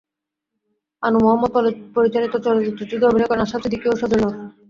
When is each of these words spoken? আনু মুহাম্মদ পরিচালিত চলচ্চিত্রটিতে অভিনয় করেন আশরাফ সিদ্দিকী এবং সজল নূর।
আনু 1.03 1.17
মুহাম্মদ 1.19 1.51
পরিচালিত 1.95 2.33
চলচ্চিত্রটিতে 2.45 3.05
অভিনয় 3.07 3.29
করেন 3.29 3.43
আশরাফ 3.45 3.61
সিদ্দিকী 3.63 3.85
এবং 3.87 3.97
সজল 4.01 4.19
নূর। 4.23 4.35